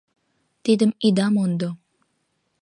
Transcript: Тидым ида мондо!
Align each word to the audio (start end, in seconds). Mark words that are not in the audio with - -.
Тидым 0.63 0.91
ида 1.07 1.27
мондо! 1.35 1.69